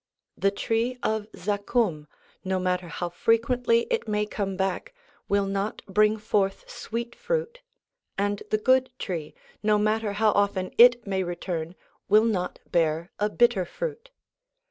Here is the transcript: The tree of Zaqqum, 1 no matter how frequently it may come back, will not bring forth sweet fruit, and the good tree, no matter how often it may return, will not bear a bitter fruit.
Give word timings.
The 0.35 0.49
tree 0.49 0.97
of 1.03 1.27
Zaqqum, 1.33 2.07
1 2.07 2.07
no 2.43 2.59
matter 2.59 2.87
how 2.87 3.09
frequently 3.09 3.81
it 3.91 4.07
may 4.07 4.25
come 4.25 4.57
back, 4.57 4.95
will 5.29 5.45
not 5.45 5.83
bring 5.85 6.17
forth 6.17 6.67
sweet 6.67 7.13
fruit, 7.13 7.61
and 8.17 8.41
the 8.49 8.57
good 8.57 8.89
tree, 8.97 9.35
no 9.61 9.77
matter 9.77 10.13
how 10.13 10.31
often 10.31 10.71
it 10.79 11.05
may 11.05 11.21
return, 11.21 11.75
will 12.09 12.25
not 12.25 12.57
bear 12.71 13.11
a 13.19 13.29
bitter 13.29 13.63
fruit. 13.63 14.09